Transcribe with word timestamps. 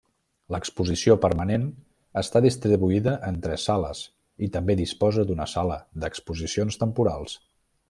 L'exposició 0.53 1.17
permanent 1.25 1.65
està 2.21 2.41
distribuïda 2.45 3.13
en 3.29 3.37
tres 3.45 3.67
sales 3.69 4.01
i 4.49 4.49
també 4.57 4.77
disposa 4.81 5.27
d'una 5.33 5.49
sala 5.55 5.79
d'exposicions 6.07 6.83
temporals. 6.87 7.39